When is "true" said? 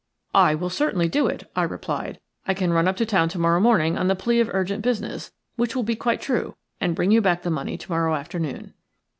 6.21-6.55